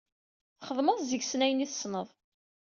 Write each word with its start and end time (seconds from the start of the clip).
Txedmeḍ 0.59 0.97
deg-sen 1.11 1.43
ayen 1.45 1.63
i 1.65 1.67
tessneḍ. 1.69 2.07